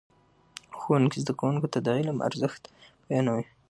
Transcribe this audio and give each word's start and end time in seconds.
ښوونکي 0.79 1.17
زده 1.23 1.33
کوونکو 1.39 1.67
ته 1.73 1.79
د 1.81 1.87
علم 1.97 2.17
ارزښت 2.27 2.63
بیانوي. 3.07 3.45